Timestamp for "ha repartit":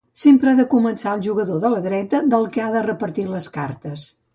2.67-3.35